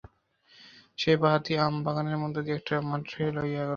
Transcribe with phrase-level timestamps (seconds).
[0.97, 3.69] সেই বাঁহাতি আম বাগানের মধ্যে দিয়া একটা মাঠে লইয়া গেল।